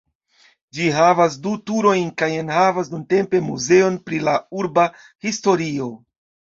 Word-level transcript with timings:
Ĝi 0.77 0.87
havas 0.95 1.35
du 1.43 1.51
turojn 1.71 2.09
kaj 2.23 2.31
enhavas 2.39 2.91
nuntempe 2.97 3.45
muzeon 3.51 4.01
pri 4.09 4.25
la 4.31 4.39
urba 4.65 4.93
historio. 5.29 5.97